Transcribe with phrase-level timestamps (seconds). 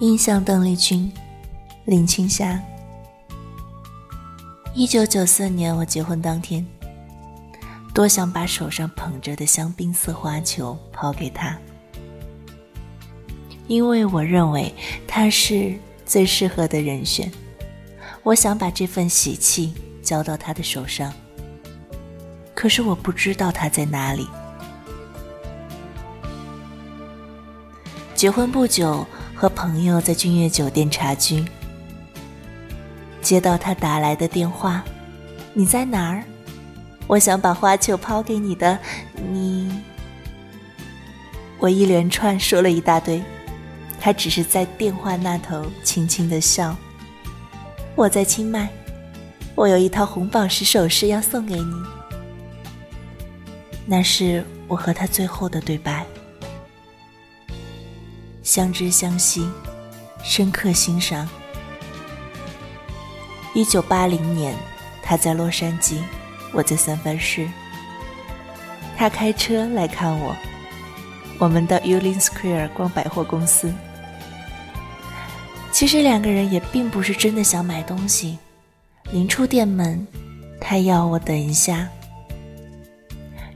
[0.00, 1.12] 印象邓丽君，
[1.84, 2.60] 林青霞。
[4.74, 6.64] 一九九四年我结婚当天，
[7.94, 11.58] 多想把手上捧着的香槟色花球抛给他，
[13.66, 14.72] 因为我认为
[15.08, 17.30] 他是最适合的人选。
[18.22, 21.12] 我想把这份喜气交到他的手上，
[22.54, 24.28] 可是我不知道他在哪里。
[28.14, 29.06] 结婚不久。
[29.32, 31.42] 和朋友在君悦酒店茶居，
[33.22, 34.82] 接到他打来的电话
[35.54, 36.22] ：“你在哪儿？
[37.06, 38.78] 我想把花球抛给你的。”
[39.30, 39.70] 你，
[41.58, 43.22] 我一连串说了一大堆，
[44.00, 46.76] 他只是在电话那头轻轻的笑。
[47.94, 48.68] 我在清迈，
[49.54, 51.74] 我有一套红宝石首饰要送给你。
[53.84, 56.06] 那是我和他最后的对白。
[58.42, 59.48] 相知相惜，
[60.22, 61.28] 深刻欣赏。
[63.52, 64.54] 一九八零年，
[65.02, 65.98] 他在洛杉矶，
[66.52, 67.48] 我在三藩市。
[68.96, 70.36] 他开车来看我，
[71.38, 73.72] 我们到 Union Square 逛百货公司。
[75.72, 78.38] 其实两个人也并不是真的想买东西。
[79.10, 80.06] 临出店门，
[80.60, 81.88] 他要我等一下。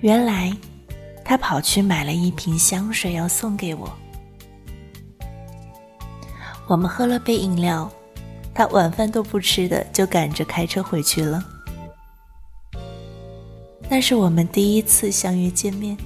[0.00, 0.52] 原来，
[1.24, 3.92] 他跑去买了一瓶香水要送给我。
[6.66, 7.90] 我们喝了杯饮料，
[8.54, 11.42] 他晚饭都不吃的，就赶着开车回去了。
[13.88, 15.96] 那是我们第一次相约见面，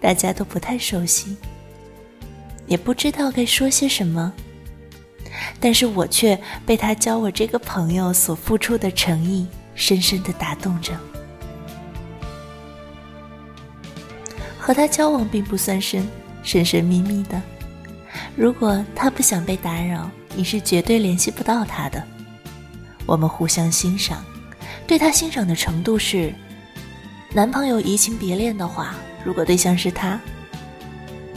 [0.00, 1.36] 大家都不太熟悉，
[2.66, 4.32] 也不知道该说些什么。
[5.60, 10.92] 但是我却被他教我这个朋友所付出的诚意深深的打动着。
[14.58, 16.06] 和他交往并不算深，
[16.42, 17.40] 神神秘秘的。
[18.36, 22.02] 如果他不想被打扰，你是绝对联系不到他的。
[23.06, 24.24] 我们互相欣赏，
[24.86, 26.32] 对他欣赏的程度是：
[27.34, 28.94] 男朋友移情别恋的话，
[29.24, 30.20] 如果对象是他，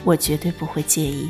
[0.03, 1.29] 我绝对不会介意。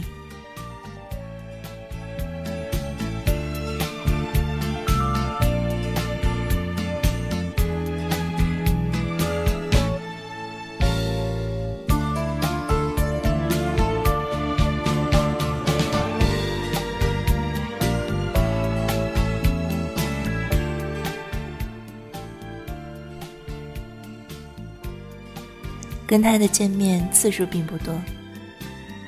[26.07, 27.99] 跟他的见面次数并不多。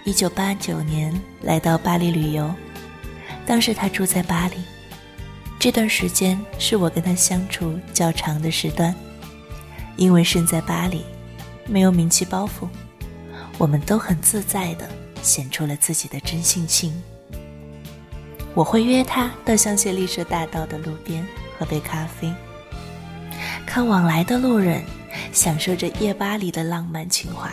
[0.04, 2.54] 一九八九年来到巴黎旅游，
[3.46, 4.56] 当时他住在巴黎，
[5.60, 8.96] 这段时间是我跟他相处较长的时段。
[9.98, 11.04] 因为身在巴黎，
[11.66, 12.68] 没有名气包袱，
[13.58, 14.88] 我们都很自在的
[15.22, 16.94] 显出了自己的真性情。
[18.54, 21.26] 我会约他到香榭丽舍大道的路边
[21.58, 22.32] 喝杯咖啡，
[23.66, 24.84] 看往来的路人。
[25.32, 27.52] 享受着夜巴黎的浪漫情怀，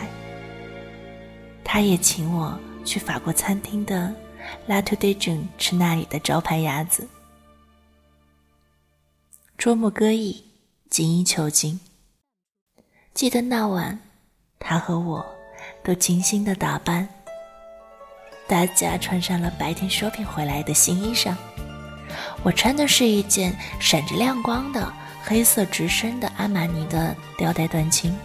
[1.63, 4.13] 他也请我去法国餐厅的
[4.67, 7.07] La t o d e j u n 吃那里的招牌鸭子。
[9.57, 10.43] 捉摸歌艺，
[10.89, 11.79] 精益求精。
[13.13, 13.99] 记得那晚，
[14.59, 15.25] 他和我
[15.83, 17.07] 都精心的打扮，
[18.47, 21.33] 大家穿上了白天 shopping 回来的新衣裳。
[22.43, 25.04] 我穿的是一件闪着亮光的。
[25.27, 28.15] 黑色直身的阿玛尼的吊带短裙，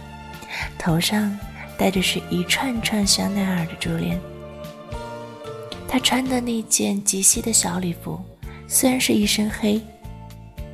[0.77, 1.35] 头上
[1.75, 4.21] 戴着是一串串香奈儿的珠链。
[5.87, 8.23] 她穿的那件极细的小礼服，
[8.67, 9.81] 虽然是一身黑，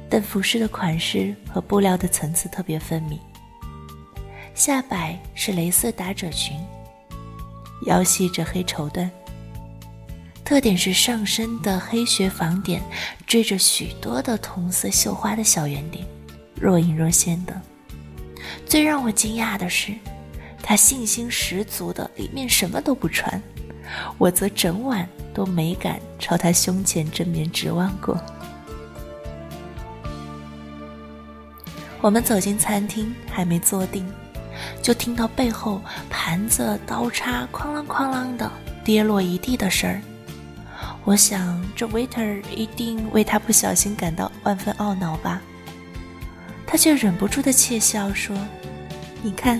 [0.09, 3.17] 但服饰的款式和布料的层次特别分明。
[4.53, 6.57] 下摆是蕾丝打褶裙，
[7.85, 9.09] 腰系着黑绸缎。
[10.43, 12.81] 特点是上身的黑雪纺点
[13.25, 16.05] 缀着许多的同色绣花的小圆点。
[16.59, 17.59] 若隐若现的。
[18.65, 19.93] 最让我惊讶的是，
[20.61, 23.41] 他信心十足的里面什么都不穿，
[24.17, 28.19] 我则整晚都没敢朝他胸前正面直望过。
[31.99, 34.07] 我们走进餐厅，还没坐定，
[34.81, 38.49] 就听到背后盘子、刀叉哐啷哐啷的
[38.83, 40.01] 跌落一地的声儿。
[41.03, 45.41] 我想这 waiter 一定为他不小心感到万分懊恼吧。
[46.67, 48.37] 他却忍不住的窃笑说
[49.23, 49.59] ：“你看，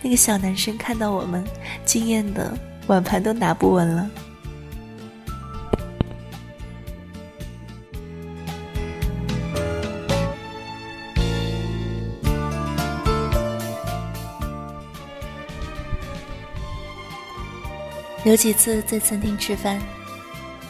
[0.00, 1.44] 那个小男生看到我们，
[1.84, 2.56] 惊艳的
[2.86, 4.08] 碗盘都拿不稳了。”
[18.24, 19.78] 有几次在餐厅吃饭，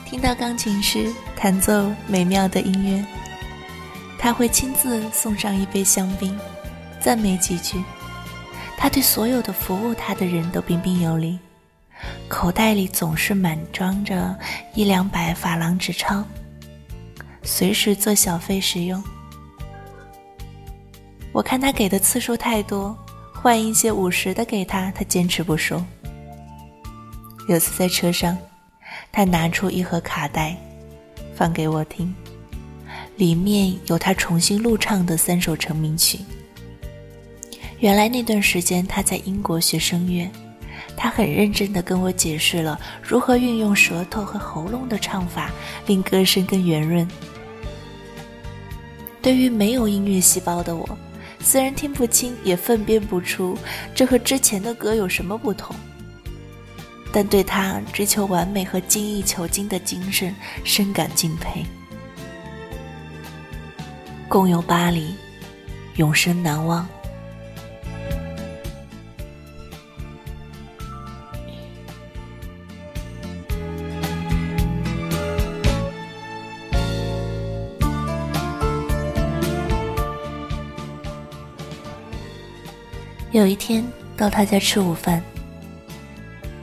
[0.05, 3.05] 听到钢琴师弹奏美妙的音乐，
[4.25, 6.35] 他会亲自送上一杯香槟，
[6.99, 7.85] 赞美几句。
[8.75, 11.39] 他对所有的服务他的人都彬彬有礼，
[12.27, 14.35] 口袋里总是满装着
[14.73, 16.25] 一两百法郎纸钞，
[17.43, 19.05] 随时做小费使用。
[21.31, 22.97] 我看他给的次数太多，
[23.35, 25.85] 换一些五十的给他，他坚持不收。
[27.47, 28.35] 有次在车上，
[29.13, 30.57] 他拿出一盒卡带，
[31.37, 32.15] 放给我听，
[33.17, 36.19] 里面有他重新录唱的三首成名曲。
[37.81, 40.29] 原来那段时间他在英国学声乐，
[40.97, 45.51] 他很认真地跟我解释了如何运用舌头和喉咙的唱法，
[45.87, 47.07] 令歌声更圆润。
[49.21, 50.89] 对于没有音乐细胞的我，
[51.41, 53.57] 虽然听不清，也分辨不出
[53.95, 55.75] 这和之前的歌有什么不同。
[57.13, 60.35] 但对他追求完美和精益求精的精神
[60.65, 61.65] 深感敬佩。
[64.35, 65.15] 共游巴黎，
[65.95, 66.85] 永生难忘。
[83.31, 85.23] 有一天到他家吃午饭。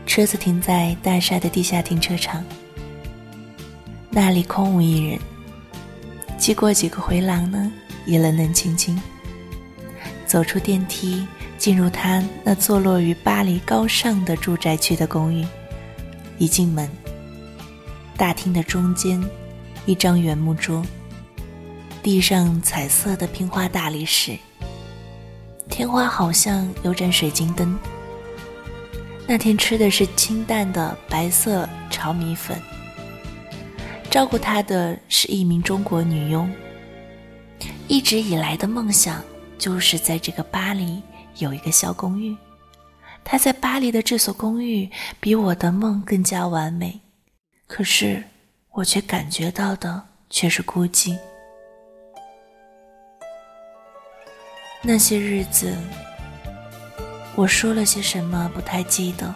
[0.06, 2.44] 车子停在大厦的地下停车场，
[4.10, 5.31] 那里空无一人。
[6.42, 7.72] 经过几个回廊呢，
[8.04, 9.00] 也冷冷清清。
[10.26, 15.46] 走出电梯，进入他那坐落于巴黎高尚的住宅区的公寓。
[16.40, 16.90] 一进门，
[18.18, 19.24] 大厅的中间，
[19.86, 20.84] 一张圆木桌，
[22.02, 24.36] 地上彩色的拼花大理石，
[25.70, 27.78] 天花好像有盏水晶灯。
[29.28, 32.60] 那天吃的是清淡的白色炒米粉。
[34.12, 36.52] 照顾他的是一名中国女佣。
[37.88, 39.24] 一直以来的梦想
[39.58, 41.02] 就是在这个巴黎
[41.38, 42.36] 有一个小公寓。
[43.24, 44.90] 他在巴黎的这所公寓
[45.22, 47.00] 比我的梦更加完美，
[47.68, 48.22] 可是
[48.72, 51.18] 我却感觉到的却是孤寂。
[54.82, 55.74] 那些日子。
[57.36, 58.52] 我说了些什么？
[58.54, 59.34] 不太记得，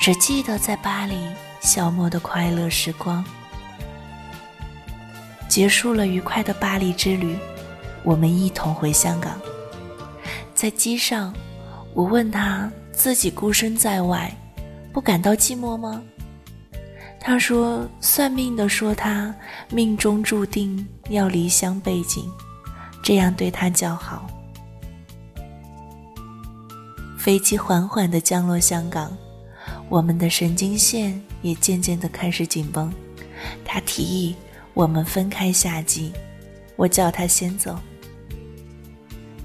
[0.00, 1.14] 只记得在巴黎
[1.60, 3.22] 消磨的快乐时光。
[5.52, 7.36] 结束了愉快的巴黎之旅，
[8.02, 9.38] 我们一同回香港。
[10.54, 11.30] 在机上，
[11.92, 14.34] 我问他自己孤身在外，
[14.94, 16.02] 不感到寂寞吗？
[17.20, 19.34] 他说：“算命的说他
[19.68, 22.24] 命中注定要离乡背井，
[23.02, 24.26] 这样对他较好。”
[27.20, 29.14] 飞机缓缓地降落香港，
[29.90, 32.90] 我们的神经线也渐渐地开始紧绷。
[33.66, 34.34] 他提议
[34.74, 36.12] 我们分开下机，
[36.76, 37.78] 我叫他先走。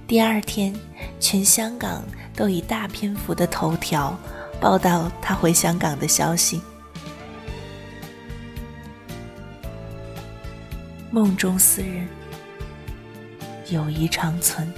[0.08, 0.74] 第二天，
[1.20, 2.02] 全香港
[2.34, 4.18] 都以大篇幅的头条
[4.62, 6.62] 报道他回香港的消息。
[11.12, 12.08] 梦中思人，
[13.70, 14.72] 友谊长存。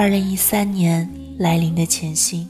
[0.00, 1.06] 二零一三年
[1.38, 2.48] 来临的前夕，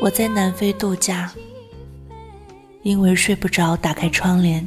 [0.00, 1.30] 我在南非度假，
[2.82, 4.66] 因为睡不着，打开窗帘，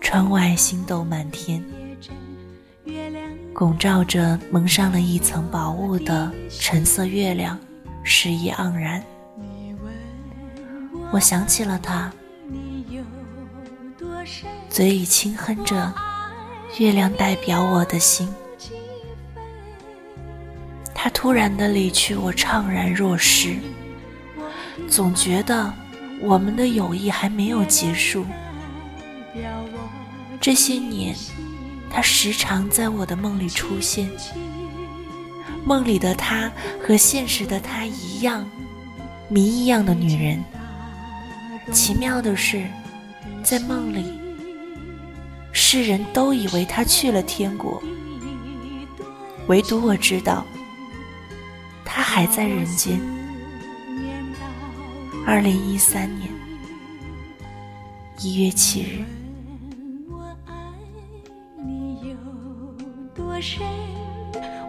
[0.00, 1.60] 窗外星斗满天，
[3.52, 7.58] 拱照着蒙上了一层薄雾的橙色月亮，
[8.04, 9.02] 诗意盎然。
[11.10, 12.12] 我想起了他，
[14.70, 15.92] 嘴里轻哼着。
[16.76, 18.28] 月亮代表我的心，
[20.94, 23.56] 他突然的离去，我怅然若失，
[24.88, 25.72] 总觉得
[26.20, 28.24] 我们的友谊还没有结束。
[30.40, 31.16] 这些年，
[31.90, 34.08] 她时常在我的梦里出现。
[35.64, 38.48] 梦里的她和现实的她一样，
[39.28, 40.44] 谜一样的女人。
[41.72, 42.66] 奇妙的是，
[43.42, 44.17] 在梦里，
[45.60, 47.82] 世人都以为他去了天国，
[49.48, 50.46] 唯独我知道，
[51.84, 53.00] 他还在人间。
[55.26, 56.30] 二零一三年
[58.20, 59.04] 一月七日。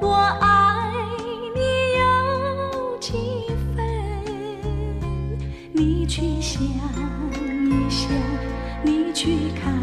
[0.01, 0.91] 我爱
[1.55, 3.13] 你有几
[3.75, 3.85] 分？
[5.71, 8.09] 你去想一想，
[8.83, 9.78] 你去看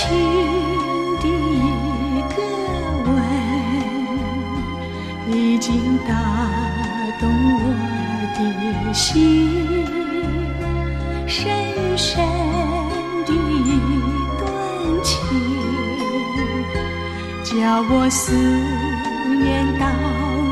[0.00, 0.08] 情
[1.18, 2.36] 的一个
[3.04, 3.12] 吻，
[5.30, 6.14] 已经打
[7.20, 7.60] 动我
[8.34, 8.40] 的
[8.94, 9.84] 心，
[11.26, 11.38] 深
[11.98, 12.24] 深
[13.26, 13.68] 的一
[14.38, 14.42] 段
[15.02, 15.14] 情，
[17.44, 17.50] 叫
[17.90, 19.84] 我思念到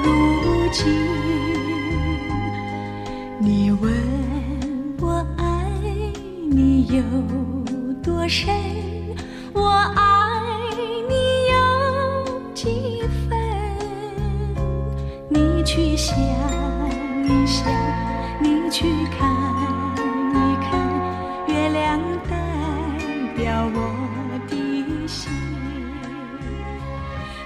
[0.05, 0.07] 如
[0.73, 0.79] 今。
[3.39, 3.91] 你问
[5.01, 5.43] 我爱
[6.51, 7.01] 你有
[8.03, 8.78] 多深？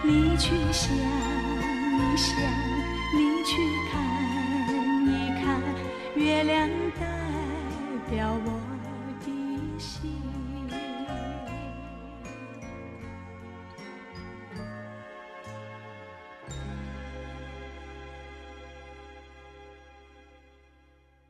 [0.04, 2.36] 你去想一想，
[3.14, 3.81] 你去